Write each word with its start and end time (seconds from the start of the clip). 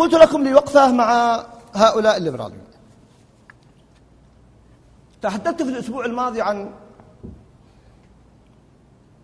قلت 0.00 0.14
لكم 0.14 0.42
لي 0.42 0.54
وقفة 0.54 0.92
مع 0.92 1.40
هؤلاء 1.74 2.16
الليبراليين 2.16 2.64
تحدثت 5.22 5.62
في 5.62 5.68
الأسبوع 5.68 6.04
الماضي 6.04 6.42
عن 6.42 6.70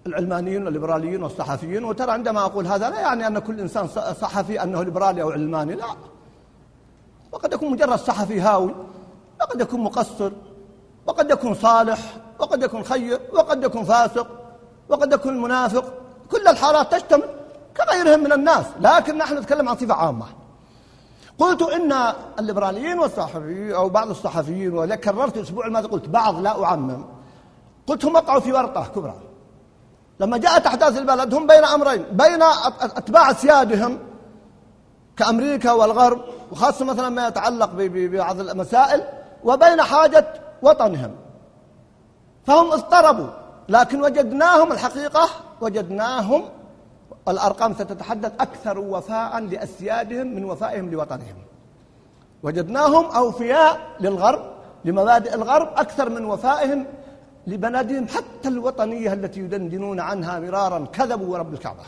العلمانيين 0.07 0.65
والليبراليين 0.65 1.23
والصحفيين 1.23 1.85
وترى 1.85 2.13
عندما 2.13 2.41
أقول 2.41 2.67
هذا 2.67 2.91
لا 2.91 3.01
يعني 3.01 3.27
أن 3.27 3.39
كل 3.39 3.61
إنسان 3.61 3.89
صحفي 4.21 4.63
أنه 4.63 4.83
ليبرالي 4.83 5.23
أو 5.23 5.31
علماني 5.31 5.75
لا. 5.75 5.85
وقد 7.33 7.53
يكون 7.53 7.73
مجرد 7.73 7.99
صحفي 7.99 8.41
هاوي 8.41 8.75
وقد 9.41 9.61
يكون 9.61 9.81
مقصر 9.81 10.33
وقد 11.07 11.31
يكون 11.31 11.55
صالح 11.55 11.99
وقد 12.39 12.63
يكون 12.63 12.83
خير 12.85 13.21
وقد 13.33 13.65
يكون 13.65 13.85
فاسق 13.85 14.29
وقد 14.89 15.13
يكون 15.13 15.43
منافق. 15.43 15.93
كل 16.31 16.49
الحالات 16.49 16.95
تشتمل 16.95 17.29
كغيرهم 17.77 18.25
من 18.25 18.33
الناس 18.33 18.67
لكن 18.81 19.19
نحن 19.19 19.39
نتكلم 19.39 19.69
عن 19.69 19.77
صفة 19.77 19.95
عامة. 19.95 20.46
قلت 21.39 21.63
إن 21.63 21.93
الليبراليين 22.39 22.99
والصحفيين 22.99 23.73
أو 23.73 23.89
بعض 23.89 24.11
الصحفيين 24.11 24.79
وكررت 24.79 25.37
الأسبوع 25.37 25.67
الماضي 25.67 25.89
قلت 25.89 26.09
بعض 26.09 26.41
لا 26.41 26.65
أعمم. 26.65 27.05
قلت 27.87 28.05
هم 28.05 28.15
وقعوا 28.15 28.41
في 28.41 28.53
ورطة 28.53 28.87
كبرى. 28.95 29.15
لما 30.21 30.39
جاءت 30.39 30.67
أحداث 30.67 30.99
البلد 30.99 31.35
هم 31.35 31.47
بين 31.47 31.65
أمرين 31.65 32.03
بين 32.03 32.43
أتباع 32.81 33.33
سيادهم 33.33 33.99
كأمريكا 35.17 35.73
والغرب 35.73 36.21
وخاصة 36.53 36.85
مثلا 36.85 37.09
ما 37.09 37.29
يتعلق 37.29 37.71
ببعض 37.75 38.41
المسائل 38.41 39.03
وبين 39.45 39.83
حاجة 39.83 40.27
وطنهم. 40.63 41.15
فهم 42.47 42.73
اضطربوا 42.73 43.29
لكن 43.69 44.03
وجدناهم 44.03 44.73
الحقيقة 44.73 45.29
وجدناهم 45.61 46.45
الأرقام 47.29 47.75
ستتحدث 47.75 48.33
أكثر 48.41 48.79
وفاء 48.79 49.41
لأسيادهم 49.41 50.27
من 50.27 50.45
وفائهم 50.45 50.91
لوطنهم. 50.91 51.37
وجدناهم 52.43 53.05
أوفياء 53.05 53.81
للغرب 54.01 54.41
لمبادئ 54.85 55.35
الغرب 55.35 55.69
أكثر 55.77 56.11
من 56.11 56.25
وفائهم 56.25 56.87
لبلدهم 57.47 58.09
حتى 58.09 58.49
الوطنية 58.49 59.13
التي 59.13 59.41
يدندنون 59.41 60.01
عنها 60.01 60.41
مرارا 60.41 60.87
كذبوا 60.93 61.33
ورب 61.33 61.55
الكعبة. 61.55 61.83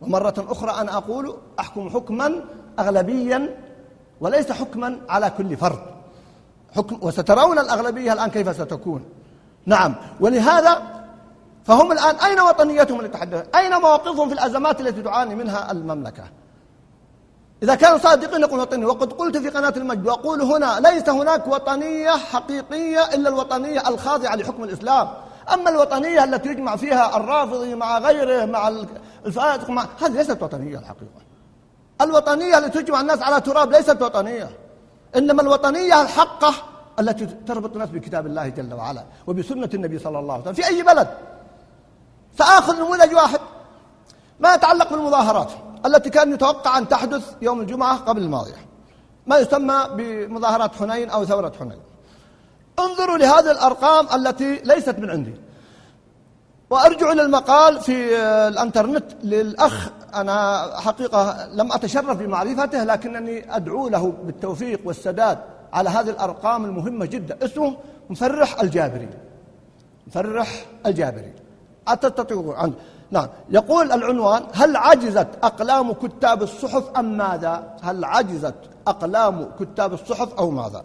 ومرة 0.00 0.34
أخرى 0.48 0.70
أنا 0.80 0.96
أقول 0.96 1.36
أحكم 1.60 1.90
حكما 1.90 2.44
أغلبيا 2.78 3.56
وليس 4.20 4.52
حكما 4.52 4.98
على 5.08 5.30
كل 5.30 5.56
فرد. 5.56 5.78
حكم 6.76 6.98
وسترون 7.02 7.58
الأغلبية 7.58 8.12
الآن 8.12 8.30
كيف 8.30 8.56
ستكون؟ 8.56 9.04
نعم 9.66 9.94
ولهذا 10.20 10.97
فهم 11.68 11.92
الآن 11.92 12.16
أين 12.16 12.40
وطنيتهم 12.40 12.98
اللي 12.98 13.08
تحدث 13.08 13.46
أين 13.56 13.80
مواقفهم 13.80 14.28
في 14.28 14.34
الأزمات 14.34 14.80
التي 14.80 15.02
تعاني 15.02 15.34
منها 15.34 15.72
المملكة؟ 15.72 16.24
إذا 17.62 17.74
كانوا 17.74 17.98
صادقين 17.98 18.40
يقول 18.40 18.60
وطنية 18.60 18.86
وقد 18.86 19.12
قلت 19.12 19.36
في 19.36 19.48
قناة 19.48 19.72
المجد 19.76 20.06
وأقول 20.06 20.42
هنا 20.42 20.80
ليس 20.80 21.08
هناك 21.08 21.46
وطنية 21.46 22.10
حقيقية 22.10 23.04
إلا 23.14 23.28
الوطنية 23.28 23.88
الخاضعة 23.88 24.36
لحكم 24.36 24.64
الإسلام. 24.64 25.08
أما 25.52 25.70
الوطنية 25.70 26.24
التي 26.24 26.48
يجمع 26.48 26.76
فيها 26.76 27.16
الرافضي 27.16 27.74
مع 27.74 27.98
غيره 27.98 28.44
مع 28.44 28.68
الفاسق 29.26 29.70
مع 29.70 29.86
هذه 30.02 30.12
ليست 30.12 30.42
وطنية 30.42 30.78
الحقيقة. 30.78 31.20
الوطنية 32.00 32.58
التي 32.58 32.82
تجمع 32.82 33.00
الناس 33.00 33.22
على 33.22 33.40
تراب 33.40 33.72
ليست 33.72 34.02
وطنية. 34.02 34.50
إنما 35.16 35.42
الوطنية 35.42 36.02
الحقة 36.02 36.54
التي 37.00 37.26
تربط 37.26 37.72
الناس 37.72 37.88
بكتاب 37.88 38.26
الله 38.26 38.48
جل 38.48 38.74
وعلا 38.74 39.04
وبسنة 39.26 39.70
النبي 39.74 39.98
صلى 39.98 40.18
الله 40.18 40.32
عليه 40.32 40.42
وسلم 40.42 40.54
في 40.54 40.66
أي 40.66 40.82
بلد. 40.82 41.08
سآخذ 42.38 42.76
نموذج 42.76 43.14
واحد 43.14 43.40
ما 44.40 44.54
يتعلق 44.54 44.90
بالمظاهرات 44.90 45.50
التي 45.86 46.10
كان 46.10 46.32
يتوقع 46.32 46.78
أن 46.78 46.88
تحدث 46.88 47.34
يوم 47.42 47.60
الجمعة 47.60 47.96
قبل 47.96 48.22
الماضية. 48.22 48.56
ما 49.26 49.38
يسمى 49.38 49.88
بمظاهرات 49.96 50.74
حنين 50.74 51.10
أو 51.10 51.24
ثورة 51.24 51.52
حنين. 51.60 51.78
انظروا 52.78 53.18
لهذه 53.18 53.50
الأرقام 53.50 54.06
التي 54.14 54.54
ليست 54.54 54.98
من 54.98 55.10
عندي. 55.10 55.34
وأرجع 56.70 57.12
إلى 57.12 57.22
المقال 57.22 57.80
في 57.80 58.16
الأنترنت 58.48 59.04
للأخ. 59.24 59.88
أنا 60.14 60.66
حقيقة 60.80 61.46
لم 61.46 61.72
أتشرف 61.72 62.16
بمعرفته 62.16 62.84
لكنني 62.84 63.56
أدعو 63.56 63.88
له 63.88 64.12
بالتوفيق 64.22 64.80
والسداد 64.84 65.38
على 65.72 65.90
هذه 65.90 66.10
الأرقام 66.10 66.64
المهمة 66.64 67.06
جدا. 67.06 67.44
اسمه 67.44 67.76
مفرح 68.10 68.60
الجابري. 68.60 69.08
مفرح 70.06 70.66
الجابري. 70.86 71.32
أتستطيعون 71.88 72.54
عنه 72.54 72.72
نعم. 73.10 73.28
يقول 73.50 73.92
العنوان 73.92 74.42
هل 74.54 74.76
عجزت 74.76 75.28
أقلام 75.42 75.92
كتاب 75.92 76.42
الصحف 76.42 76.84
أم 76.96 77.16
ماذا؟ 77.18 77.76
هل 77.82 78.04
عجزت 78.04 78.54
أقلام 78.86 79.50
كتاب 79.60 79.92
الصحف 79.92 80.34
أو 80.38 80.50
ماذا؟ 80.50 80.82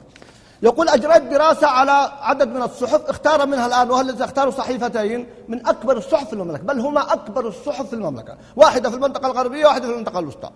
يقول 0.63 0.89
أجريت 0.89 1.23
دراسة 1.23 1.67
على 1.67 2.11
عدد 2.21 2.47
من 2.47 2.61
الصحف 2.61 3.09
اختار 3.09 3.45
منها 3.45 3.65
الآن 3.65 3.91
وهل 3.91 4.21
اختاروا 4.21 4.51
صحيفتين 4.51 5.27
من 5.47 5.67
أكبر 5.67 5.97
الصحف 5.97 6.27
في 6.27 6.33
المملكة؟ 6.33 6.63
بل 6.63 6.79
هما 6.79 7.13
أكبر 7.13 7.47
الصحف 7.47 7.87
في 7.87 7.93
المملكة. 7.93 8.37
واحدة 8.55 8.89
في 8.89 8.95
المنطقة 8.95 9.27
الغربية 9.27 9.65
واحدة 9.65 9.87
في 9.87 9.93
المنطقة 9.93 10.19
الوسطى. 10.19 10.49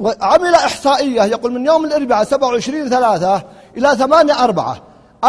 وعمل 0.00 0.54
إحصائية 0.54 1.22
يقول 1.22 1.52
من 1.52 1.66
يوم 1.66 1.84
الأربعاء 1.84 2.24
27 2.24 2.88
ثلاثة 2.88 3.42
إلى 3.76 3.96
8 3.96 4.44
أربعة 4.44 4.76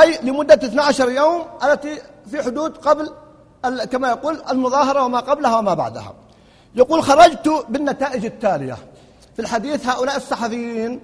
أي 0.01 0.19
لمدة 0.23 0.53
12 0.53 1.09
يوم 1.09 1.43
التي 1.63 2.01
في 2.31 2.43
حدود 2.43 2.77
قبل 2.77 3.09
كما 3.91 4.09
يقول 4.09 4.41
المظاهرة 4.51 5.05
وما 5.05 5.19
قبلها 5.19 5.57
وما 5.57 5.73
بعدها. 5.73 6.13
يقول 6.75 7.03
خرجت 7.03 7.65
بالنتائج 7.69 8.25
التالية. 8.25 8.77
في 9.35 9.41
الحديث 9.41 9.87
هؤلاء 9.87 10.17
الصحفيين 10.17 10.99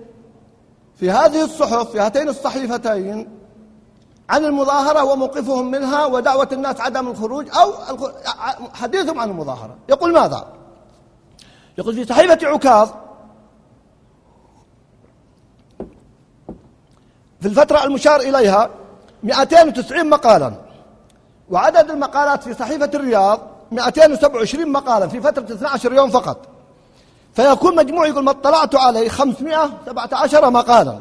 في 0.96 1.12
هذه 1.12 1.44
الصحف 1.44 1.92
في 1.92 2.00
هاتين 2.00 2.30
الصحيفتين 2.30 3.40
عن 4.30 4.46
المظاهرة 4.46 5.04
وموقفهم 5.04 5.72
منها 5.72 6.06
ودعوة 6.06 6.50
الناس 6.52 6.82
عدم 6.82 7.08
الخروج 7.08 7.50
أو 7.58 7.74
حديثهم 8.74 9.20
عن 9.20 9.30
المظاهرة. 9.30 9.76
يقول 9.90 10.14
ماذا؟ 10.14 10.48
يقول 11.78 11.96
في 11.96 12.06
صحيفة 12.06 12.48
عكاظ 12.48 12.90
في 17.42 17.48
الفترة 17.48 17.84
المشار 17.84 18.20
إليها 18.20 18.70
290 19.24 20.10
مقالا. 20.10 20.63
وعدد 21.50 21.92
المقالات 21.92 22.44
في 22.44 22.54
صحيفة 22.54 22.90
الرياض 22.94 23.40
227 23.72 24.72
مقالا 24.72 25.08
في 25.08 25.22
فترة 25.22 25.44
12 25.44 25.94
يوم 25.94 26.10
فقط. 26.10 26.38
فيكون 27.34 27.76
مجموع 27.76 28.08
يقول 28.08 28.24
ما 28.24 28.32
اطلعت 28.32 28.76
عليه 28.76 29.10
517 29.10 30.50
مقالا. 30.50 30.98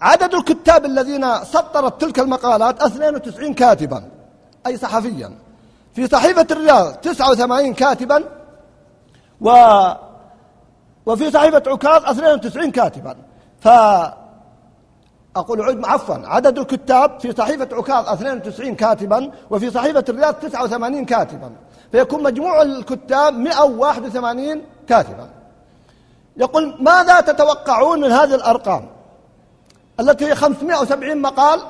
عدد 0.00 0.34
الكتاب 0.34 0.84
الذين 0.84 1.44
سطرت 1.44 2.00
تلك 2.00 2.18
المقالات 2.18 2.82
92 2.82 3.54
كاتبا 3.54 4.04
أي 4.66 4.76
صحفيا. 4.76 5.32
في 5.94 6.06
صحيفة 6.06 6.46
الرياض 6.50 6.94
89 6.94 7.74
كاتبا 7.74 8.24
و 9.40 9.50
وفي 11.06 11.30
صحيفة 11.30 11.62
عكاظ 11.66 12.04
92 12.04 12.70
كاتبا. 12.70 13.16
ف 13.60 13.68
أقول 15.36 15.62
عد 15.62 15.84
عفوا. 15.84 16.16
عدد 16.24 16.58
الكتاب 16.58 17.20
في 17.20 17.32
صحيفة 17.32 17.68
عكاظ 17.72 18.08
92 18.08 18.74
كاتبا 18.74 19.30
وفي 19.50 19.70
صحيفة 19.70 20.04
الرياض 20.08 20.34
89 20.34 21.04
كاتبا. 21.04 21.50
فيكون 21.92 22.22
مجموع 22.22 22.62
الكتاب 22.62 23.38
181 23.38 24.62
كاتبا. 24.88 25.28
يقول 26.36 26.76
ماذا 26.80 27.20
تتوقعون 27.20 28.00
من 28.00 28.12
هذه 28.12 28.34
الأرقام؟ 28.34 28.88
التي 30.00 30.26
هي 30.26 30.34
570 30.34 31.22
مقال 31.22 31.60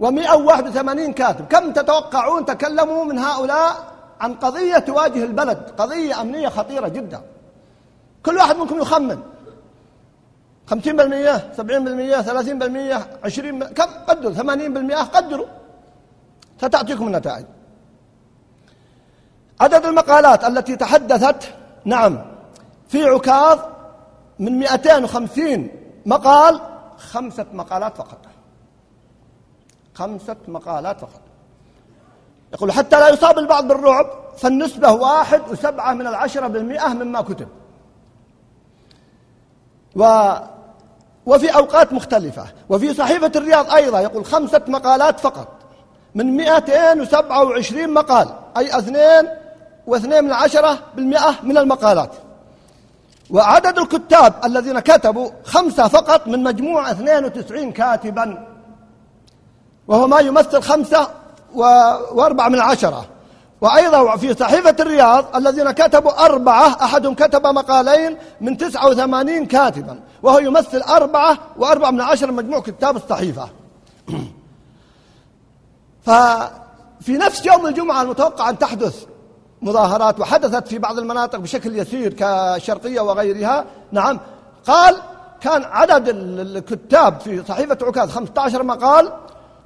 و181 0.00 1.10
كاتب. 1.10 1.46
كم 1.46 1.72
تتوقعون 1.72 2.44
تكلموا 2.44 3.04
من 3.04 3.18
هؤلاء 3.18 3.94
عن 4.20 4.34
قضية 4.34 4.78
تواجه 4.78 5.24
البلد؟ 5.24 5.70
قضية 5.78 6.20
أمنية 6.20 6.48
خطيرة 6.48 6.88
جدا. 6.88 7.22
كل 8.26 8.36
واحد 8.36 8.56
منكم 8.56 8.78
يخمن. 8.78 9.18
50% 10.66 10.72
70% 11.56 12.22
30% 12.22 13.24
20 13.24 13.64
كم؟ 13.64 13.90
قدروا. 14.08 14.34
80% 14.34 15.02
قدروا. 15.02 15.46
ستعطيكم 16.58 17.06
النتائج. 17.06 17.46
عدد 19.60 19.84
المقالات 19.86 20.44
التي 20.44 20.76
تحدثت 20.76 21.54
نعم 21.84 22.22
في 22.88 23.04
عكاظ 23.04 23.58
من 24.38 24.58
250 24.58 25.68
مقال 26.06 26.60
خمسة 26.96 27.46
مقالات 27.52 27.96
فقط. 27.96 28.20
خمسة 29.94 30.36
مقالات 30.48 31.00
فقط. 31.00 31.20
يقول 32.52 32.72
حتى 32.72 33.00
لا 33.00 33.08
يصاب 33.08 33.38
البعض 33.38 33.68
بالرعب 33.68 34.06
فالنسبة 34.38 34.92
واحد 34.92 35.42
وسبعة 35.50 35.94
من 35.94 36.06
العشرة 36.06 36.46
بالمئة 36.46 36.88
مما 36.88 37.20
كتب. 37.20 37.48
و 39.96 40.04
وفي 41.26 41.48
أوقات 41.54 41.92
مختلفة 41.92 42.44
وفي 42.68 42.94
صحيفة 42.94 43.32
الرياض 43.36 43.70
أيضا 43.74 44.00
يقول 44.00 44.24
خمسة 44.24 44.60
مقالات 44.68 45.20
فقط 45.20 45.48
من 46.14 46.36
227 46.36 47.94
مقال 47.94 48.28
أي 48.56 48.78
اثنين 48.78 49.28
واثنين 49.86 50.24
من 50.24 50.32
عشرة 50.32 50.78
بالمئة 50.94 51.34
من 51.42 51.58
المقالات. 51.58 52.10
وعدد 53.30 53.78
الكتاب 53.78 54.34
الذين 54.44 54.80
كتبوا 54.80 55.30
خمسة 55.44 55.88
فقط 55.88 56.26
من 56.26 56.42
مجموع 56.42 56.90
92 56.90 57.72
كاتبا 57.72 58.46
وهو 59.88 60.06
ما 60.06 60.20
يمثل 60.20 60.62
خمسة 60.62 61.08
وأربعة 62.12 62.48
من 62.48 62.60
عشرة. 62.60 63.06
وأيضا 63.64 64.16
في 64.16 64.34
صحيفة 64.34 64.76
الرياض 64.80 65.36
الذين 65.36 65.70
كتبوا 65.70 66.24
أربعة 66.24 66.66
أحدهم 66.84 67.14
كتب 67.14 67.46
مقالين 67.46 68.16
من 68.40 68.56
تسعة 68.56 68.88
وثمانين 68.88 69.46
كاتبا 69.46 70.00
وهو 70.22 70.38
يمثل 70.38 70.82
أربعة 70.82 71.38
وأربعة 71.56 71.90
من 71.90 72.00
عشرة 72.00 72.30
مجموع 72.30 72.60
كتاب 72.60 72.96
الصحيفة. 72.96 73.48
ففي 76.06 77.12
نفس 77.12 77.46
يوم 77.46 77.66
الجمعة 77.66 78.02
المتوقع 78.02 78.50
أن 78.50 78.58
تحدث 78.58 79.04
مظاهرات 79.62 80.20
وحدثت 80.20 80.68
في 80.68 80.78
بعض 80.78 80.98
المناطق 80.98 81.38
بشكل 81.38 81.78
يسير 81.78 82.12
كالشرقية 82.12 83.00
وغيرها 83.00 83.64
نعم 83.92 84.20
قال 84.66 84.96
كان 85.40 85.64
عدد 85.64 86.08
الكتاب 86.08 87.20
في 87.20 87.42
صحيفة 87.48 87.78
عكاظ 87.82 88.10
15 88.10 88.62
مقال 88.62 89.12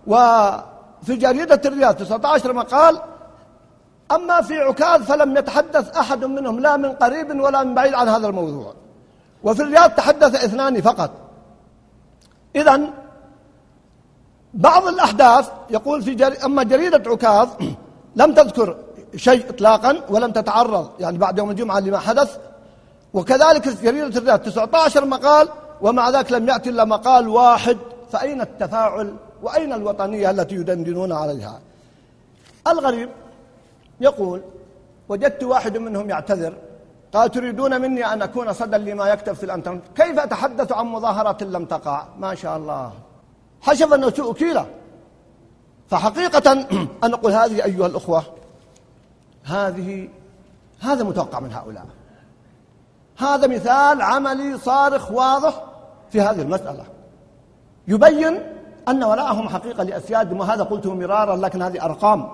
وفي 0.06 1.16
جريدة 1.16 1.60
الرياض 1.64 1.94
19 1.94 2.52
مقال 2.52 3.00
أما 4.12 4.40
في 4.40 4.58
عكاظ 4.58 5.02
فلم 5.02 5.36
يتحدث 5.36 5.96
أحد 5.96 6.24
منهم 6.24 6.60
لا 6.60 6.76
من 6.76 6.92
قريب 6.92 7.40
ولا 7.40 7.64
من 7.64 7.74
بعيد 7.74 7.94
عن 7.94 8.08
هذا 8.08 8.26
الموضوع. 8.26 8.74
وفي 9.44 9.62
الرياض 9.62 9.90
تحدث 9.90 10.44
اثنان 10.44 10.80
فقط. 10.80 11.10
إذا 12.56 12.80
بعض 14.54 14.86
الأحداث 14.86 15.50
يقول 15.70 16.02
في 16.02 16.14
جري... 16.14 16.36
أما 16.36 16.62
جريدة 16.62 17.10
عكاظ 17.10 17.48
لم 18.20 18.34
تذكر 18.34 18.76
شيء 19.16 19.50
إطلاقا 19.50 20.00
ولم 20.08 20.32
تتعرض. 20.32 20.90
يعني 21.00 21.18
بعد 21.18 21.38
يوم 21.38 21.50
الجمعة 21.50 21.80
لما 21.80 21.98
حدث. 21.98 22.38
وكذلك 23.14 23.68
جريدة 23.68 24.18
الرياض 24.18 24.38
19 24.38 25.04
مقال 25.04 25.48
ومع 25.80 26.10
ذلك 26.10 26.32
لم 26.32 26.48
يأتي 26.48 26.70
إلا 26.70 26.84
مقال 26.84 27.28
واحد. 27.28 27.78
فأين 28.12 28.40
التفاعل؟ 28.40 29.14
وأين 29.42 29.72
الوطنية 29.72 30.30
التي 30.30 30.54
يدندنون 30.54 31.12
عليها؟ 31.12 31.60
الغريب 32.66 33.10
يقول 34.00 34.42
وجدت 35.08 35.44
واحد 35.44 35.76
منهم 35.76 36.10
يعتذر 36.10 36.54
قال 37.12 37.30
تريدون 37.30 37.80
مني 37.80 38.12
أن 38.12 38.22
أكون 38.22 38.52
صدى 38.52 38.76
لما 38.76 39.08
يكتب 39.08 39.32
في 39.32 39.44
الأنترنت؟ 39.44 39.82
كيف 39.94 40.18
أتحدث 40.18 40.72
عن 40.72 40.86
مظاهرة 40.86 41.44
لم 41.44 41.64
تقع؟ 41.64 42.04
ما 42.18 42.34
شاء 42.34 42.56
الله. 42.56 42.92
حسب 43.60 43.92
أنه 43.92 44.10
سوء 44.10 44.34
كيلة. 44.34 44.66
فحقيقة 45.88 46.52
أن 47.04 47.10
نقول 47.10 47.32
هذه 47.32 47.64
أيها 47.64 47.86
الأخوة 47.86 48.22
هذه 49.44 50.08
هذا 50.80 51.04
متوقع 51.04 51.40
من 51.40 51.52
هؤلاء. 51.52 51.86
هذا 53.18 53.46
مثال 53.46 54.02
عملي 54.02 54.58
صارخ 54.58 55.10
واضح 55.10 55.64
في 56.10 56.20
هذه 56.20 56.42
المسألة. 56.42 56.84
يبين 57.88 58.42
أن 58.88 59.04
ولاءهم 59.04 59.48
حقيقة 59.48 59.82
لأسيادهم 59.82 60.40
وهذا 60.40 60.62
قلته 60.62 60.94
مرارا 60.94 61.36
لكن 61.36 61.62
هذه 61.62 61.84
أرقام. 61.84 62.28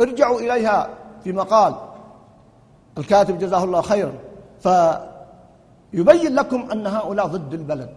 ارجعوا 0.00 0.40
إليها. 0.40 0.88
في 1.24 1.32
مقال 1.32 1.74
الكاتب 2.98 3.38
جزاه 3.38 3.64
الله 3.64 3.82
خيرا 3.82 4.12
فيبين 4.60 6.34
لكم 6.34 6.70
أن 6.72 6.86
هؤلاء 6.86 7.26
ضد 7.26 7.54
البلد 7.54 7.90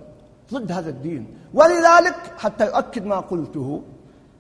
ضد 0.54 0.72
هذا 0.72 0.90
الدين 0.90 1.38
ولذلك 1.54 2.16
حتى 2.38 2.66
يؤكد 2.66 3.06
ما 3.06 3.20
قلته 3.20 3.82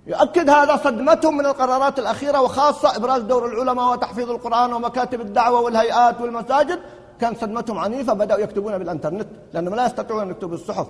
يؤكد 0.07 0.49
هذا 0.49 0.77
صدمتهم 0.77 1.37
من 1.37 1.45
القرارات 1.45 1.99
الأخيرة 1.99 2.41
وخاصة 2.41 2.95
إبراز 2.95 3.21
دور 3.21 3.45
العلماء 3.45 3.91
وتحفيظ 3.91 4.29
القرآن 4.29 4.73
ومكاتب 4.73 5.21
الدعوة 5.21 5.59
والهيئات 5.61 6.21
والمساجد. 6.21 6.79
كان 7.19 7.35
صدمتهم 7.35 7.77
عنيفة 7.77 8.13
بدأوا 8.13 8.39
يكتبون 8.39 8.77
بالإنترنت 8.77 9.27
لأنهم 9.53 9.75
لا 9.75 9.85
يستطيعون 9.85 10.21
أن 10.21 10.29
يكتبوا 10.29 10.49
بالصحف 10.49 10.87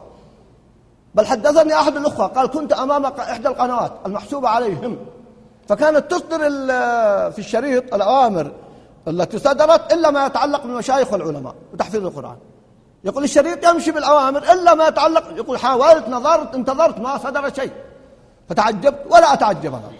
بل 1.15 1.25
حدثني 1.25 1.73
أحد 1.73 1.95
الأخوة 1.95 2.27
قال 2.27 2.47
كنت 2.47 2.73
أمام 2.73 3.05
إحدى 3.05 3.47
القنوات 3.47 3.91
المحسوبة 4.05 4.49
عليهم. 4.49 4.97
فكانت 5.71 6.11
تصدر 6.11 6.39
في 7.31 7.39
الشريط 7.39 7.93
الأوامر 7.93 8.51
التي 9.07 9.39
صدرت 9.39 9.93
إلا 9.93 10.11
ما 10.11 10.25
يتعلق 10.25 10.63
بالمشايخ 10.63 11.13
والعلماء 11.13 11.55
وتحفيظ 11.73 12.05
القرآن. 12.05 12.37
يقول 13.03 13.23
الشريط 13.23 13.67
يمشي 13.67 13.91
بالأوامر 13.91 14.43
إلا 14.53 14.73
ما 14.73 14.87
يتعلق 14.87 15.23
يقول 15.35 15.59
حاولت 15.59 16.09
نظرت 16.09 16.55
انتظرت 16.55 16.99
ما 16.99 17.17
صدر 17.17 17.53
شيء. 17.53 17.71
فتعجبت 18.49 18.99
ولا 19.09 19.33
أتعجب 19.33 19.73
أنا. 19.73 19.91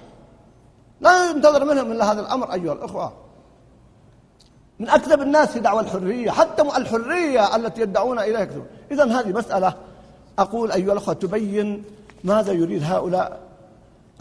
لا 1.02 1.30
ينتظر 1.30 1.66
منهم 1.66 1.92
إلا 1.92 2.12
هذا 2.12 2.22
الأمر 2.22 2.54
أيها 2.54 2.74
الأخوة. 2.74 3.14
من 4.80 4.90
أكذب 4.90 5.22
الناس 5.22 5.50
في 5.52 5.60
دعوى 5.60 5.82
الحرية 5.82 6.32
حتى 6.32 6.62
الحرية 6.62 7.56
التي 7.56 7.82
يدعون 7.82 8.20
إليها. 8.20 8.50
إذا 8.92 9.04
هذه 9.04 9.30
مسألة 9.30 9.74
أقول 10.40 10.72
أيها 10.72 10.92
الأخوة 10.92 11.14
تبين 11.14 11.84
ماذا 12.24 12.52
يريد 12.52 12.84
هؤلاء. 12.84 13.51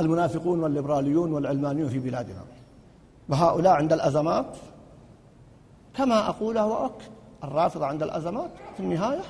المنافقون 0.01 0.61
والليبراليون 0.61 1.33
والعلمانيون 1.33 1.89
في 1.89 1.99
بلادنا. 1.99 2.45
وهؤلاء 3.29 3.73
عند 3.73 3.93
الأزمات 3.93 4.57
كما 5.95 6.29
أقوله 6.29 6.67
وأكد 6.67 7.05
الرافضة 7.45 7.87
عند 7.87 8.03
الأزمات 8.03 8.51
في 8.77 8.81
النهاية 8.81 9.23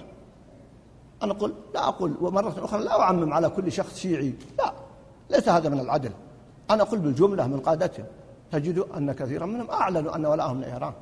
أنا 1.22 1.32
أقول 1.32 1.54
لا 1.74 1.88
أقول 1.88 2.14
ومرة 2.20 2.64
أخرى 2.64 2.84
لا 2.84 3.00
أعمم 3.00 3.32
على 3.32 3.48
كل 3.48 3.72
شخص 3.72 3.98
شيعي 3.98 4.34
لا 4.58 4.72
ليس 5.30 5.48
هذا 5.48 5.68
من 5.68 5.80
العدل. 5.80 6.12
أنا 6.70 6.82
أقول 6.82 6.98
بالجملة 6.98 7.46
من 7.46 7.60
قادتهم 7.60 8.06
تجد 8.52 8.78
أن 8.78 9.12
كثيرا 9.12 9.46
منهم 9.46 9.70
أعلنوا 9.70 10.16
أن 10.16 10.26
ولاءهم 10.26 10.60
لإيران. 10.60 10.92